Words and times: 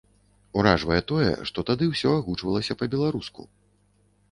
Уражвае 0.61 0.97
тое, 1.11 1.27
што 1.51 1.59
тады 1.69 1.91
ўсё 1.93 2.15
агучвалася 2.23 2.79
па-беларуску. 2.83 3.41